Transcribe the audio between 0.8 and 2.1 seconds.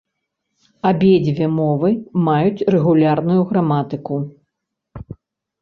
Абедзве мовы